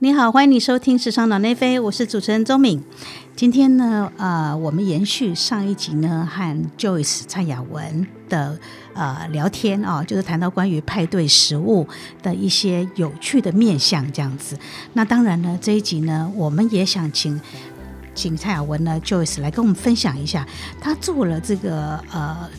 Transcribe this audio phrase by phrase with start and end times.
[0.00, 2.82] 你好，欢迎你收听《时尚脑内飞》，我是主持人周敏。
[3.36, 8.58] 今天呢，呃，我们延续上一集呢，和 Joyce 蔡雅文的
[8.92, 11.86] 呃聊天啊，就是谈到关于派对食物
[12.20, 14.58] 的一些有趣的面向这样子。
[14.94, 17.40] 那当然呢，这一集呢，我们也想请
[18.16, 20.44] 请蔡雅文呢 Joyce 来跟我们分享一下，
[20.80, 22.50] 他做了这个呃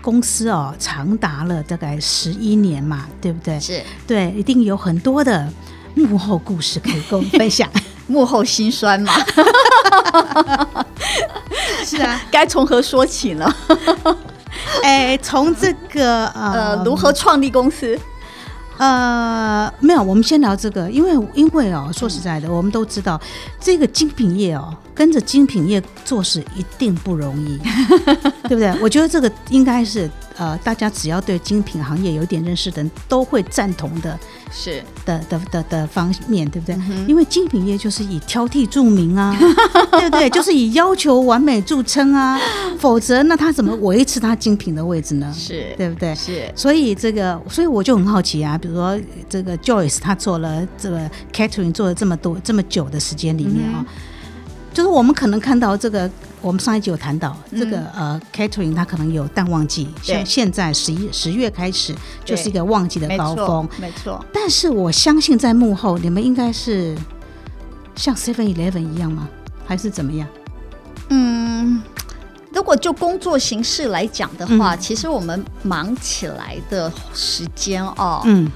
[0.00, 3.60] 公司哦，长达了大概十一年嘛，对不对？
[3.60, 5.52] 是对，一定有很多的
[5.94, 7.68] 幕后故事可以跟我们分享。
[8.06, 9.12] 幕后心酸嘛？
[11.84, 13.54] 是啊，该从何说起呢？
[14.82, 17.98] 哎，从这个呃呃，如何创立公司？
[18.78, 23.20] 呃，没有，我们先聊这个，因为因为哦，说实在的，我们都知道
[23.60, 27.58] 这个精品业哦，跟着精品业做事一定不容易，
[28.48, 28.72] 对不对？
[28.80, 34.18] 我觉得这个应该是呃，大家只要对精品行业有点认识的人都会赞同的
[34.52, 36.76] 是的的的的方面，对不对？
[37.08, 39.36] 因为精品业就是以挑剔著名啊，
[39.90, 40.30] 对不对？
[40.30, 42.40] 就是以要求完美著称啊，
[42.78, 45.34] 否则那他怎么维持他精品的位置呢？
[45.36, 46.14] 是，对不对？
[46.14, 48.96] 是，所以这个，所以我就很好奇啊，比如说
[49.28, 53.84] 这个 Joyce 他做了这个 Catherine 做了这么多这么久的时间里面啊、
[54.72, 56.08] 就是我们可能看到这个，
[56.40, 61.94] 我们上一集有谈到这个、呃 catering 它可能有淡旺季，像现在十一十月开始
[62.24, 64.24] 就是一个旺季的高峰，，没错。
[64.32, 66.96] 但是我相信在幕后你们应该是
[67.96, 69.28] 像 Seven Eleven 一样吗？
[69.66, 70.26] 还是怎么样？
[71.10, 71.82] 嗯，
[72.52, 78.50] 如果就工作形式来讲的话，嗯其实我们忙起来的时间哦，嗯，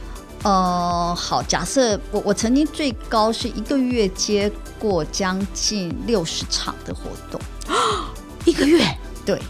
[0.44, 7.40] 呃，好，假设我我曾经最高是一个月接过将近六十场的活动，
[8.44, 8.84] 一个月，
[9.24, 9.40] 对。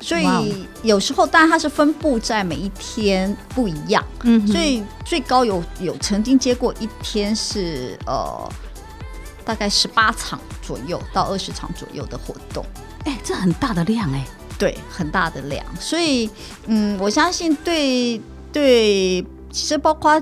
[0.00, 8.52] 所以有时候，当然它是分布在每一天不一样，嗯，所以最高有有曾经接过一天是呃
[9.44, 12.66] 大概十八场左右到二十场左右的活动，
[13.04, 14.26] 哎，这很大的量哎，
[14.58, 15.64] 对，很大的量。
[15.78, 16.28] 所以
[16.66, 18.20] 嗯，我相信对
[18.52, 20.20] 对，其实包括。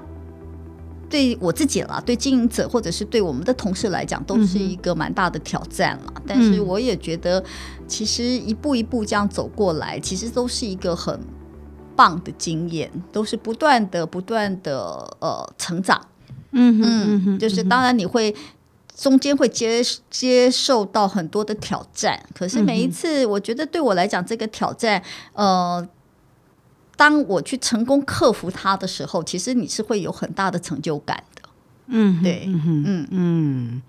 [1.11, 6.23] 对我自己啦，对经营者或者是对我们的同事来讲，都是一个蛮大的挑战啦。
[6.27, 7.45] 但是我也觉得，
[7.89, 11.21] 其实一步一步这样走过来，其实都是一个很
[11.97, 14.79] 棒的经验，都是不断的、不断的
[15.19, 16.01] 呃成长。
[16.53, 18.35] 嗯哼嗯，哼就是当然你会
[18.97, 25.87] 中间会接接受到很多的挑战，可是每一次我觉得对我来讲，这个挑战，呃，
[27.01, 31.49] 当我去成功克服它的时候，其实你是会有很大的成就感的。
[31.87, 33.83] 嗯，对嗯嗯嗯，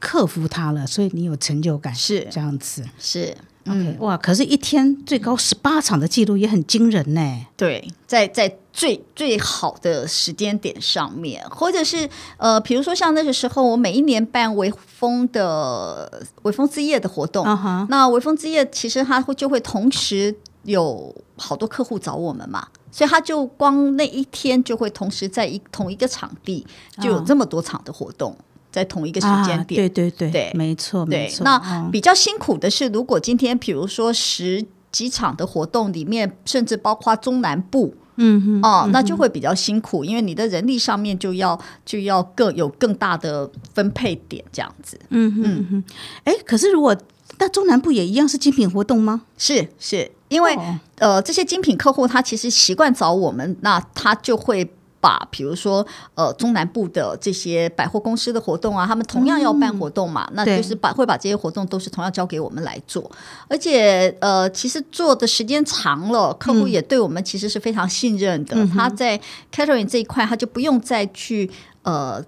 [0.00, 2.82] 克服它了，所以你有成就感，是这样子。
[2.98, 3.36] 是
[3.66, 7.46] ，OK，哇，可是，一天最高十八场的记录也很惊人呢。
[7.58, 17.44] 对，在在最最好的时间点上面，或者是呃，比如说像那个时候，我每一年办微风的微风之夜的活动，
[17.90, 20.34] 那微风之夜其实它会就会同时
[20.66, 26.66] 有好多客户找我们嘛，所以他就光那一天就会同时在一同一个场地
[27.00, 28.36] 就有这么多场的活动，
[28.70, 29.88] 在同一个时间啊，点。
[29.88, 31.44] 对对对，对没错没对，错。
[31.44, 37.94] 那哦比较辛苦的是，如果今天比如说十几场的活动里面，甚至包括中南部。
[38.18, 44.98] 嗯哼，哦，那就会比较辛苦，因为你的人力上面就要就要更有更大的分配点这样子。
[45.10, 45.84] 嗯哼嗯哼，
[46.24, 46.96] 哎，可是如果
[47.38, 49.20] 那中南部也一样是精品活动吗？
[49.36, 50.78] 是是，因为、哦。
[50.98, 54.66] 呃，这些精品客户他其实习惯找我们，那他就会
[54.98, 63.10] 把比如说呃中南部的这些百货公司的活动啊，他们同样要办活动嘛，那就是把会把这些活动都是同样交给我们来做，
[63.46, 69.20] 而且呃，其实做的时间长了，客户也对我们其实是非常信任的，他在
[69.54, 71.50] catering 这一块他就不用再去
[71.82, 72.24] 呃。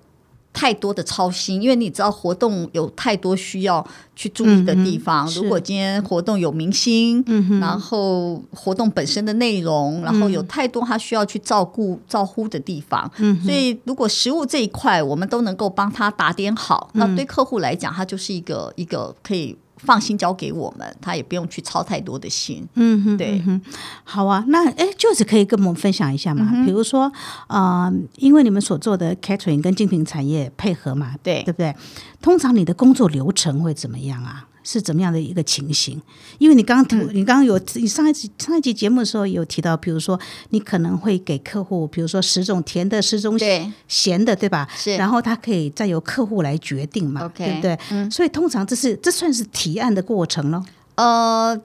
[0.59, 3.87] 太多的操心，因为你知道活动有太多需要
[4.17, 5.25] 去注意的地方。
[5.29, 5.41] 是。
[5.41, 16.99] 如果今天活动有明星，嗯然后活动本身的内容，然后有太多他需要去照顾、照顾的地方，嗯所以如果食物这一块我们都能够帮他打点好，嗯。
[16.99, 22.67] 那对客户来讲，他就是一个一个可以放心交给我们，他也不用去操太多的心。
[22.75, 23.63] 嗯哼，对嗯哼，
[24.05, 27.11] 好啊，那哎，就是可以跟我们分享一下嗯嘛，比如说
[27.47, 31.75] 呃，因为你们所做的 catering 跟精品产业配合嘛，对对不对？
[32.21, 34.48] 通常你的工作流程会怎么样啊？
[34.71, 35.99] 是怎么样的一个情形？
[36.37, 40.21] 因为你刚刚，嗯你刚刚有你上一集上一集节目的时候有提到，比如说
[40.51, 44.69] 你可能会给客户，比如说十种甜的，十种对咸的，对吧？
[44.77, 48.11] 是然后他可以再由客户来决定嘛对不对？
[48.11, 50.63] 所以通常这是这算是提案的过程咯。
[50.97, 51.59] 呃，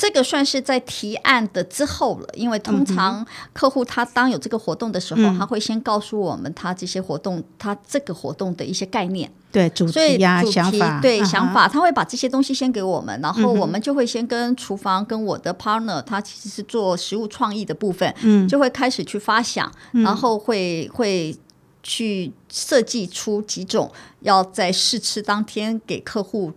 [0.00, 5.38] 这个算是在提案的之后了，因为通常客户他当有这个活动的时候，嗯。
[5.38, 18.48] 他会先告诉我们他这些活动，他这个活动的一些概念，对主题呀、想法，对、啊想，法，他会把这些东西先给我们，然后我们就会先跟厨房跟我的 partner，他其实是做食物创意的部分，嗯。
[18.48, 21.36] 就会开始去发想，然后会会
[21.82, 26.50] 去设计出几种要在试吃当天给客户。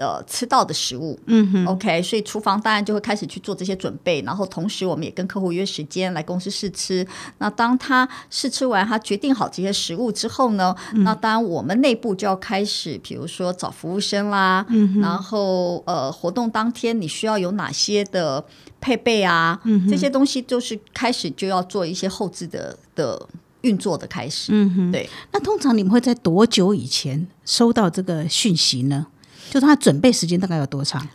[0.00, 7.06] 呃，吃到的食物，嗯哼，OK，所以厨房当然就会开始去做这些准备，然后同时我们也跟客户约时间来公司试吃。
[7.36, 18.42] 那当他试吃完，他决定好这些食物之后呢，那当然我们内部就要开始，比如说找服务生啦，嗯然后呃，活动当天你需要有哪些的
[18.80, 23.28] 配备啊，这些东西就是开始就要做一些后置的的
[23.60, 24.52] 运作的开始。
[24.54, 25.06] 嗯哼，对。
[25.32, 29.08] 那通常你们会在多久以前收到这个讯息呢？
[29.48, 31.06] 就是他准备时间大概有多长？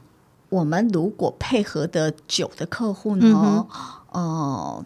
[0.50, 3.66] 我们如果配合的久的客户嗯呢，
[4.12, 4.86] 呃，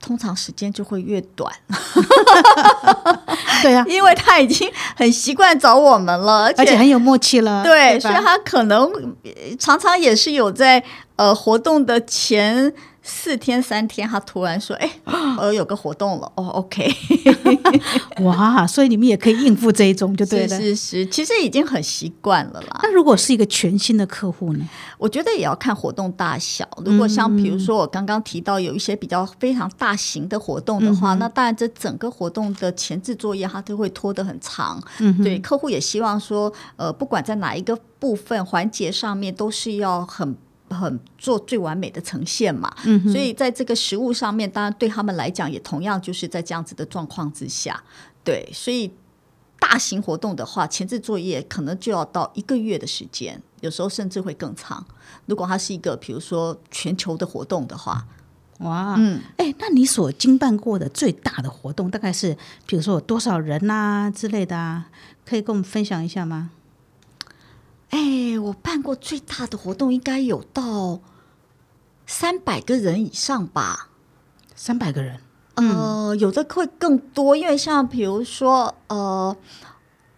[0.00, 1.52] 通常时间就会越短，
[3.62, 8.00] 对啊， 因为他已经很习惯找我们了，而且很有默契了，对，吧？
[8.00, 8.90] 所以他可能
[9.22, 10.82] 呃常常也是有在
[11.16, 12.72] 呃活动的前
[13.06, 14.90] 四天三天，他突然说：“哎，
[15.38, 16.90] 我，有个活动了。”哦，OK，
[18.24, 20.60] 哇，所以你们也可以应付这一种，就对是了。
[20.60, 22.80] 是是，其实已经很习惯了啦。
[22.82, 24.66] 那如果是一个全新的客户呢？
[24.96, 26.66] 我觉得也要看活动大小。
[26.82, 34.82] 如果像比如说我刚刚提到有一些比较非常大型的活动的话，那当然这整个活动的前置作业它都会拖得很长。
[35.22, 40.34] 对，客户也希望说，呃，不管在哪一个部分环节上面，都是要很。
[40.70, 42.74] 很做最完美的呈现嘛，
[43.10, 47.82] 所以在这个食物上面，当然对他们来讲，也同样就是在这样子的状况之下，
[48.24, 48.90] 对，所以
[49.60, 54.84] 大型活动的话，前置作业可能就要到一个月的时间，有时候甚至会更长。
[55.26, 58.06] 如果它是一个比如说全球的活动的话，
[58.58, 64.86] 哇，嗯，哎，那你所经办过的最大的活动大概是，比如说有多少人呐、之类的啊？
[65.24, 66.50] 可以跟我们分享一下吗？
[67.94, 70.98] 哎，我办过最大的活动应该有到
[72.06, 73.88] 三百个人以上吧。
[74.56, 75.20] 三百个人，
[75.54, 79.36] 呃，有的会更多，因为像比如说，呃，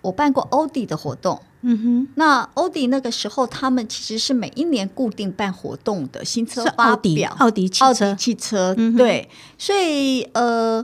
[0.01, 2.09] 我办过欧迪的活动，嗯哼。
[2.15, 9.29] 那欧迪那个时候他们其实是每一年固定办活动的新车发奥迪表，奥迪汽奥迪汽车，对，
[9.59, 10.83] 所以呃，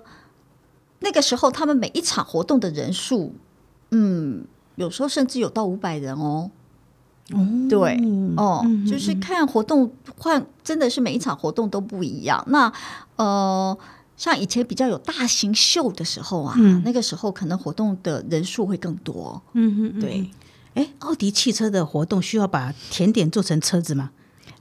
[0.99, 3.33] 那个时候他们每一场活动的人数，
[3.93, 4.45] 嗯，
[4.75, 6.51] 有时候甚至有到五百人哦。
[7.31, 12.45] 哼，对嗯哦，嗯就是看活动换，真的是每一场活动都不一样。
[12.49, 12.71] 那
[13.17, 13.77] 呃，
[14.17, 19.41] 像以前比较有大型秀的时候啊，嗯那个时候可能活动的人数会更多。
[19.55, 20.31] 嗯哼，嗯对，
[20.75, 24.11] 哎，奥迪汽车的活动需要把甜点做成车子吗？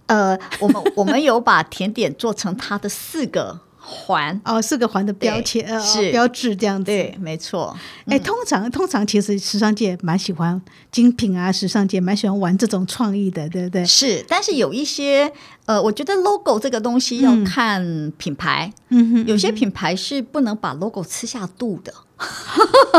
[0.08, 6.86] 呃，我们我们有把甜点做成它的四个环，哦，是个环的标签，呃，是标志这样子。
[6.86, 7.76] 对，没错。
[8.06, 10.62] 哎，通常通常其实时尚界蛮喜欢
[10.92, 13.84] 精品啊，时尚界蛮喜欢玩这种创意的，对不对？
[13.84, 15.32] 是，但是有一些
[15.66, 17.84] 呃，我觉得 logo 这个东西要看
[18.18, 21.92] 品牌，嗯哼，有些品牌是不能把 logo 吃下肚的。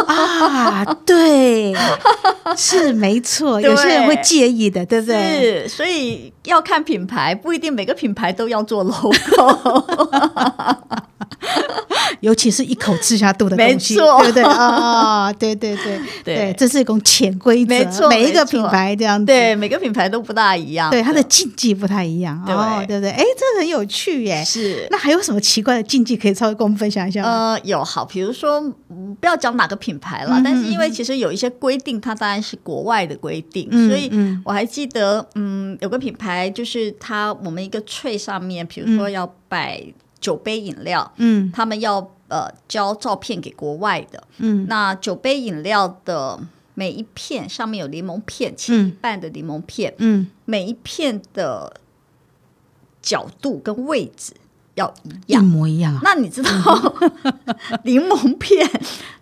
[0.07, 1.75] 啊，对，
[2.57, 5.63] 是没错， 有些人会介意的，对不对？
[5.67, 9.13] 是，所以要看品牌，不一定每个品牌都要做 logo。
[12.21, 14.43] 尤其是一口吃下肚的没东西，错对不对？
[14.45, 20.91] 啊，对对对 对这是一种潜规则，没错每一个品牌这样子，对，每个品牌都不大一样。
[20.91, 23.11] 对，它的禁忌不太一样，对哦，对不对？
[23.11, 24.45] 哎，这很有趣耶。
[24.45, 24.87] 是。
[24.91, 27.29] 那还有什么奇怪的禁忌可以稍微跟我们分享一下吗？
[27.55, 28.61] 呃，有好，比如说，
[28.91, 39.83] 嗯不要讲哪个品牌了，嗯但是因为其实有一些规定，它当然是国外的规定，嗯所以嗯我还记得，嗯，有个品牌就是它，我们一个 tray 上面，比如说要摆
[40.23, 41.53] 酒杯饮料，嗯。
[41.53, 44.65] 他们要呃交照片给国外的，嗯。
[44.67, 46.41] 那酒杯饮料的
[46.73, 51.77] 每一片上面有柠檬片，切一半的柠檬片，嗯，每一片的
[53.03, 54.33] 角度跟位置
[54.77, 54.95] 要
[55.27, 55.37] 一一。
[55.37, 56.51] 模一样啊，那你知道
[57.85, 58.67] 柠檬片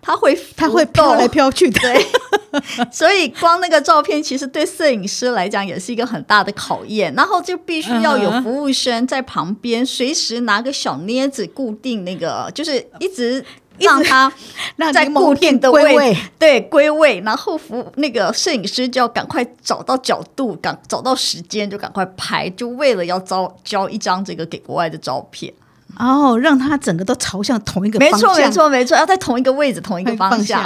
[0.01, 1.77] 它会它会飘来飘去的。
[1.81, 2.05] 对，
[2.91, 13.43] 所以光那个照片其实对摄影师来讲也是一个很大的考验，然后就必须要有服务生在旁边，随时拿个小镊子固定那个，就是一直
[13.79, 14.31] 让它
[14.75, 25.53] 让在固定的位对归位，然后服那个摄影师就要赶快找到角度，赶找到时间就赶快拍，就为了要招交一张这个给国外的照片。
[25.99, 28.17] 哦，让它整个都朝向同一个方向。
[28.17, 28.51] 没错，没。
[28.51, 30.63] 错，没错，要在同一个位置、同一个方方向。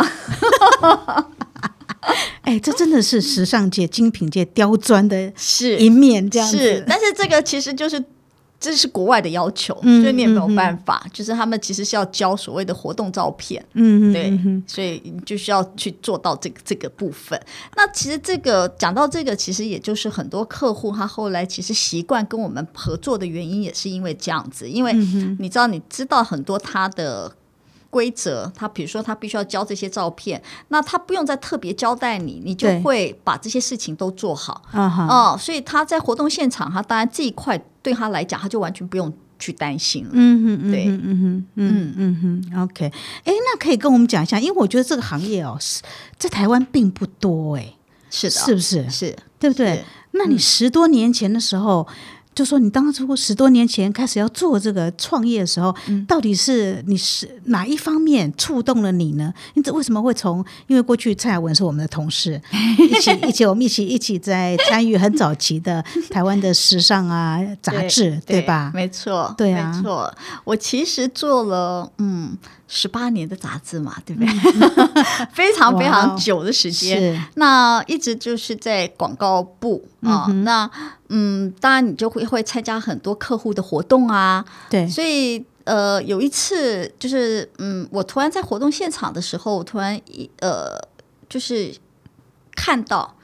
[2.05, 2.15] 哎，
[2.55, 6.57] 哎，这真的是时尚界、精品界刁钻的是一面，这样子。
[6.57, 8.03] 是，但是这个其实就是。
[8.57, 11.05] 这是国外的要求，嗯所以你也没有办法。
[11.13, 17.39] 就是他们其实是要交所谓的活动照片，嗯，嗯对，所以你就需要去做到这个这个部分。
[17.75, 24.67] 那其实这个讲到这个，其实也就是很多客户他后来其实习惯跟我们合作的原因，也是因为这样子。
[24.67, 27.31] 因为嗯你知道，你知道很多他的。
[27.95, 34.61] 规则，他比如说他必须要交这些照片，那他不用再特别交代你，你就会把这些事情都做好。
[34.71, 40.09] 啊哈，哦，所以他在活动现场，他当然这一块对他来讲，他就完全不用去担心了。
[40.11, 40.85] 嗯哼嗯对。
[40.87, 42.41] 嗯哼嗯嗯。
[42.51, 42.91] 哼，OK，
[43.23, 45.81] 哎，那可以跟我们讲一下，因为我觉得这个行业哦，是
[46.17, 47.75] 在台湾并不多，哎，
[48.09, 48.89] 是的，是不是？
[48.89, 49.15] 是。
[49.39, 49.85] 对不对？
[50.11, 51.85] 那你十多年前的时候，
[52.35, 55.73] 就说你当初十多年前开始要做这个创业的时候，
[56.05, 59.33] 到底是你是哪一方面触动了你呢？
[59.53, 60.43] 你这为什么会从？
[60.67, 62.39] 因为过去蔡雅文是我们的同事，
[62.77, 68.69] 一起一起我们一起一起在参与很早期的台湾的时尚啊杂志，对吧？
[68.75, 70.13] 没错，对啊没错。
[70.43, 72.37] 我其实做了嗯
[72.67, 74.29] 十八年的杂志嘛，对不对？
[75.31, 77.23] 非常非常久的时间。
[77.35, 80.69] 那一直就是在广告部啊、那
[81.09, 90.79] 嗯，当然你就会会参加很多客户的活动啊，对，所以呃，有一次就是嗯，我突然在活动现场的时候，我突然一呃，
[91.29, 91.73] 就是
[92.55, 93.15] 看到，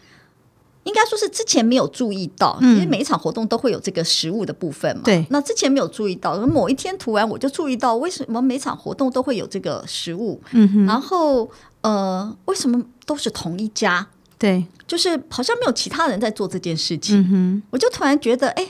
[0.84, 5.04] 应该说是之前没有注意到，嗯因为每一场活动都会有这个食物的部分嘛。
[5.06, 10.42] 对那之前没有注意到，某一天突然我就注意到，为什么每场活动都会有这个食物？
[10.52, 11.50] 嗯哼，然后
[11.82, 14.08] 呃，为什么都是同一家？
[14.38, 17.20] 对，就是好像没有其他人在做这件事情。
[17.20, 18.68] 嗯哼，我就突然觉得，哎、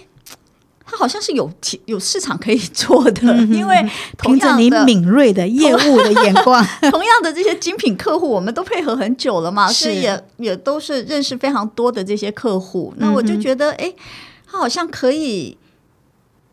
[0.91, 3.77] 他好像是有其有市场可以做的，因为
[4.17, 12.93] 同凭着你敏锐的业务的眼光， 同样的这些精品客户，我们都配合很久了嘛，是所以也也都是认识非常多的这些客户。
[12.97, 13.93] 那我就觉得，哎、
[14.45, 15.57] 他好像可以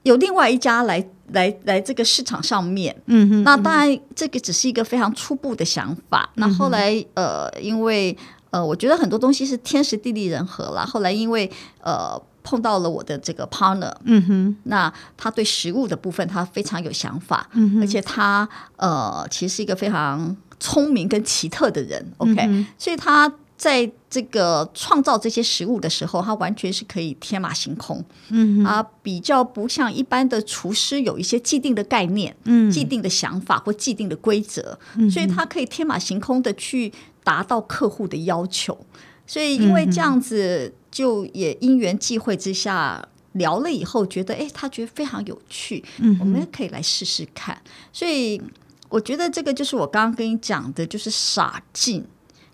[0.04, 2.95] 有另外一家来来来这个市场上面。
[3.07, 6.30] 嗯哼，那当然，这个只是一个非常初步的想法。
[6.37, 8.16] 嗯那后来，呃，因为
[8.50, 10.87] 呃，我觉得很多东西是天时地利人和啦。
[10.87, 11.50] 后来因为
[11.83, 12.18] 呃
[12.49, 22.02] 碰到了我的这个 partner，嗯哼，那他对食物的部分他非常有想法，嗯而且他呃其实是一个非常聪明跟奇特的人。
[22.17, 28.02] OK，、所以他在这个创造这些食物的时候，他完全是可以天马行空。
[28.31, 32.71] 嗯啊，比较不像一般的厨师有一些既定的概念、嗯。
[32.71, 34.78] 既定的想法或既定的规则，
[35.12, 36.90] 所以他可以天马行空的去
[37.23, 38.78] 达到客户的要求。
[39.26, 43.00] 所以因为这样子，就也因缘际会之下
[43.35, 47.57] 聊了以后，觉得哎，诶他觉得非常有趣，嗯我们可以来试试看。
[47.93, 48.43] 所以
[48.88, 52.05] 我觉得这个就是我刚刚跟你讲的，就是傻劲。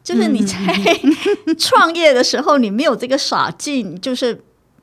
[0.03, 0.55] 就是你在
[1.57, 4.39] 创业的时候，你没有这个傻劲，就是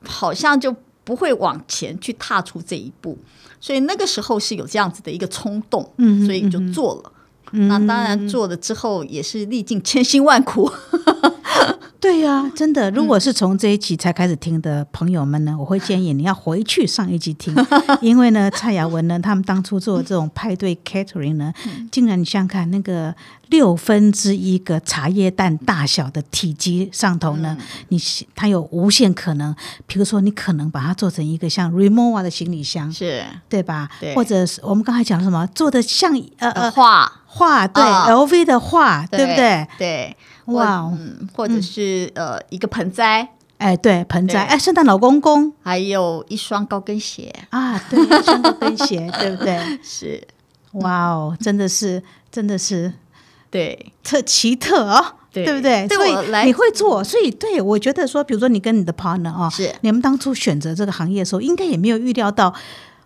[0.07, 3.15] 好像就不会往前去踏出这一步。
[3.59, 7.13] 所以那个时候是有这样子的一个冲动，嗯所以就做了。
[7.51, 10.71] 那当然做了之后也是历尽千辛万苦。
[12.01, 17.55] 对呀、真的，如果是从这一集才开始听的朋友们呢，我会建议你要回去上一集听，
[18.01, 21.53] 因为呢，蔡雅文呢，他们当初做这种派对 catering 呢，
[21.91, 23.13] 竟然你想想看，那个
[23.49, 27.55] 六分之一个茶叶蛋大小的体积上头呢，
[27.89, 28.01] 你
[28.33, 29.55] 它有无限可能，
[29.85, 33.23] 比如说你可能把它做成一个像 Remova 的行李箱，是。
[33.47, 33.87] 对吧？
[33.99, 34.15] 对。
[34.15, 38.07] 或者是我们刚才讲什么，做的像呃呃画，画，对、啊。
[38.09, 39.67] LV 的画，对不对？？
[39.77, 40.17] 对，
[40.53, 40.91] 哇哦。
[40.91, 43.27] 或嗯，或者是呃一个盆栽，
[43.57, 45.53] 哎，对，盆栽，哎，圣诞老公公。
[45.61, 49.79] 还有一双高跟鞋，啊，对，一双高跟鞋， 对不对？
[49.83, 50.27] 是。
[50.73, 52.93] 哇哦，真的是，真的是
[53.49, 53.91] 对。
[54.03, 55.45] 特奇特哦，对。
[55.53, 55.87] 不对？
[55.89, 59.73] 所对你会做，所以对我觉得说，比如说你跟你的 partner 啊、是。
[59.81, 62.53] 你们当初选择这个行业的时候，应该也没有预料到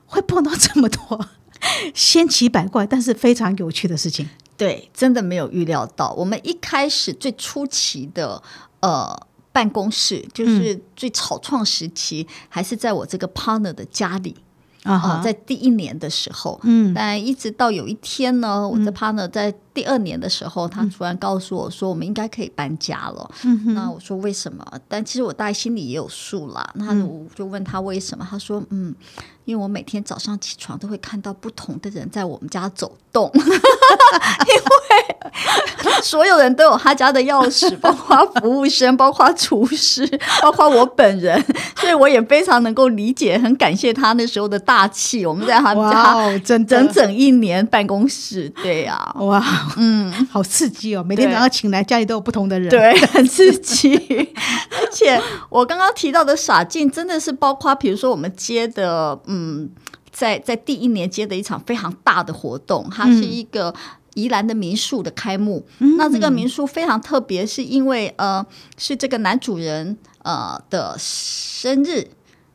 [0.06, 1.26] 会碰到这么多
[1.96, 4.30] 千奇百怪，但是非常有趣的事情。
[4.58, 6.12] 对，真的没有预料到。
[6.14, 8.42] 我们一开始最初期的
[8.80, 14.36] 呃办公室，嗯就是最草创时期，还是在我这个 partner 的家里。
[14.84, 23.30] 啊、在第一年的时候，嗯但一直到有一天呢，我的 partner 在第二年的时候，他突然告诉我说，我们应该可以搬家了。
[23.44, 24.66] 嗯那我说为什么？
[24.88, 26.68] 但其实我大概心里也有数啦。
[26.76, 28.96] 那嗯我就问他为什么，他说嗯，
[29.44, 40.08] 因为我每天早上起床都会看到不同的人在我们家走动， 因为所有人都有他家的钥匙，包括服务生，包括厨师，
[40.42, 41.44] 包括我本人，
[41.76, 45.26] 所以我也非常能够理解，很感谢他那时候的大气。
[45.26, 49.44] 我们在他们家整，整整一年办公室，对呀、哇
[49.78, 51.04] 嗯， 好刺激哦！
[51.04, 53.96] 每天早上醒来，家里都有不同的人，对， 很刺激。
[53.96, 59.70] 而且我刚刚提到的傻劲，真的是包括，比如说我们接的，嗯，
[60.12, 63.74] 在在第一年接的一场非常大的活动，它是一个
[64.14, 65.66] 宜兰的民宿的开幕。
[65.98, 68.46] 那这个民宿非常特别，是因为呃，
[68.78, 72.08] 是这个男主人呃的生日，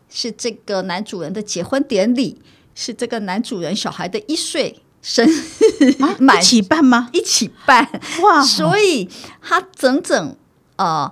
[0.09, 2.41] 是这个男主人的结婚典礼，
[2.75, 4.81] 是这个男主人小孩的一岁。
[5.03, 5.33] 生日
[6.39, 7.09] 一起办吗？
[7.13, 7.89] 一起办
[8.23, 8.43] 哇！
[8.43, 9.09] 所以
[9.41, 10.37] 他整整
[10.77, 11.11] 呃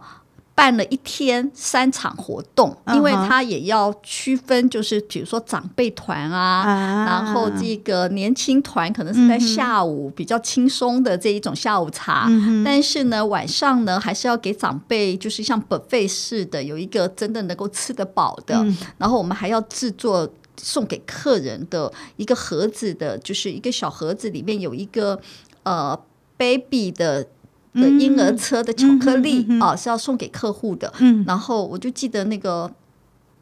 [0.54, 12.28] 办了一天三场活动，因为他也要区分，就是比如说长辈团啊，然后这个年轻团可能是在下午比较轻松的这一种下午茶，
[12.64, 18.66] 但是呢晚上呢还是要给长辈，就是像 buffet 似的，有一个真的能够吃得饱的，
[18.98, 20.28] 然后我们还要制作。
[20.60, 25.20] 送给客人的一个盒子的，就是一个小盒子，里面有一个
[25.62, 25.98] 呃
[26.36, 27.26] baby 的
[27.74, 30.92] 的婴儿车的巧克力啊，是要送给客户的。
[30.98, 32.70] 嗯，然后我就记得那个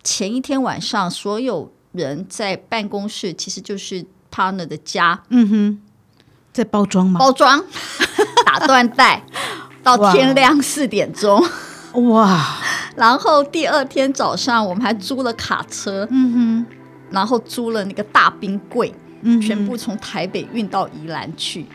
[0.02, 5.22] 前一天晚上，所有人在办公室，其实就是 partner 的家。
[5.30, 5.80] 嗯哼，
[6.52, 7.18] 在包装吗？
[7.18, 7.64] 包装，
[8.44, 9.24] 打缎带，
[9.82, 11.42] 到天亮四点钟。
[12.10, 12.58] 哇！
[12.94, 16.06] 然后第二天早上，我们还租了卡车。
[16.10, 16.75] 嗯哼。
[17.10, 18.92] 然后租了那个大冰柜，
[19.40, 21.66] 全部从台北运到宜兰去。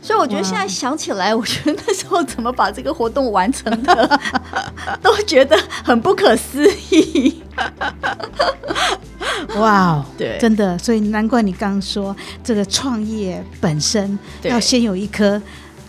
[0.00, 4.20] 所以我觉得现在想起来，我觉得那时候怎么把这个活动完成的，
[5.02, 7.42] 都觉得很不可思议。
[9.56, 12.14] 哇哦，对，真的，所以难怪你刚刚说
[12.44, 15.40] 这个创业本身要先有一颗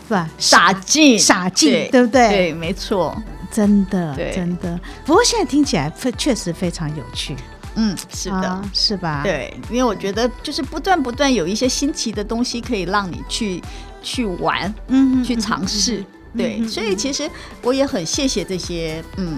[0.08, 0.28] 是吧？
[0.40, 2.30] 傻劲，傻劲，对不对？
[2.30, 3.16] 对，没错，
[3.52, 4.80] 真的，真的。
[5.06, 7.36] 不过现在听起来确实非常有趣。
[7.82, 9.22] 嗯，是的，是吧？
[9.24, 13.64] 对，因为我觉得就是不断不断有一些新奇的东西可以让你去
[14.04, 16.04] 去玩，嗯，去尝试，
[16.36, 17.30] 对，所以其实
[17.62, 19.38] 我也很谢谢这些嗯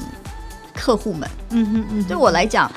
[0.73, 2.71] 客户们，嗯哼嗯，对我来讲。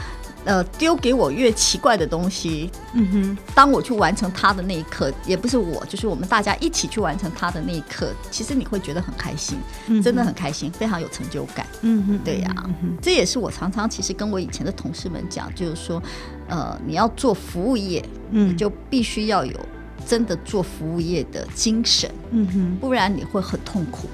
[0.45, 9.59] 呃，丢给我越奇怪的东西，嗯哼，当我去完成它的那一刻，也不是我，就是我们大家一起去完成它的那一刻，其实你会觉得很开心，
[10.03, 12.71] 真的很开心，非常有成就感，嗯哼，对呀，
[13.01, 16.03] 这也是我常常其实跟我以前的同事们讲，就是说，
[16.49, 19.59] 呃，你要做服务业，嗯，就必须要有
[20.07, 24.09] 真的做服务业的精神，嗯哼，不然你会很痛苦。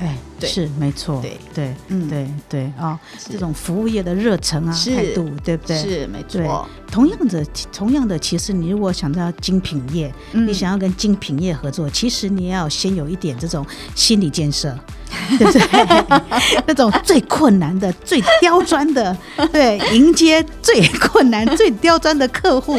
[0.00, 1.38] 哎，是没错，对。
[1.54, 5.78] 对，嗯，对对啊，这种服务业的热忱啊，态度，对不对？
[5.78, 6.68] 是没错。
[6.90, 14.76] 同样的，同样的，其实你如果想到精品业，你想要跟精品业合作，其实你要先有一点这种心理建设。
[15.38, 16.20] 对不对？
[16.66, 19.16] 那种最困难的、最刁钻的，
[19.52, 22.74] 对，迎接最困难、最刁钻的客户，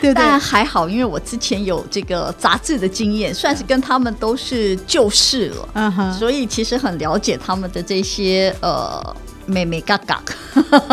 [0.00, 0.14] 对不对？
[0.14, 10.22] 但还好，因为我之前有这个杂志的经验，算是跟他们都是旧事了，嗯哼，所以其实很了解他们的这些呃美美嘎嘎。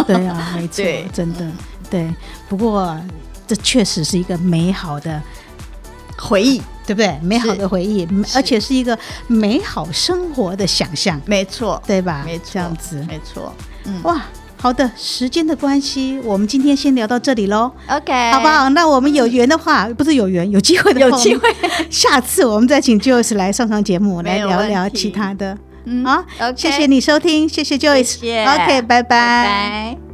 [0.07, 1.45] 对啊，没错，真的
[1.89, 2.13] 对。
[2.47, 2.95] 不过
[3.47, 5.21] 这确实是一个美好的
[6.25, 6.61] 回忆。
[6.87, 7.19] 对不对？
[7.23, 12.21] 美好的回忆，而且是一个美好生活的想象，没错，对吧？
[12.23, 13.51] 没错，这样子，没错。
[13.85, 14.21] 嗯，哇，
[14.61, 17.71] 好的，时间的关系，我们今天先聊到这里喽。
[17.87, 18.69] OK，好不好？
[18.69, 21.49] 那我们有缘的话，不是有缘，有机会的，有机会，
[21.89, 25.57] 下次我们再请 Joyce 来上上节目，来聊聊其他的。
[25.85, 26.23] 嗯，好，
[26.55, 28.19] 谢谢你收听，谢谢 Joyce。
[28.19, 30.04] OK，拜拜。